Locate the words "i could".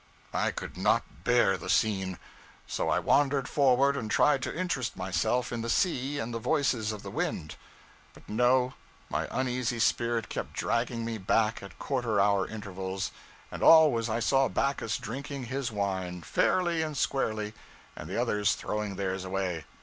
0.33-0.77